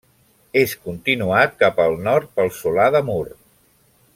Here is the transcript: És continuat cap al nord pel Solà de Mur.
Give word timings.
És 0.61 0.71
continuat 0.87 1.53
cap 1.61 1.83
al 1.85 1.99
nord 2.09 2.33
pel 2.39 2.53
Solà 2.61 2.89
de 2.97 3.03
Mur. 3.11 3.23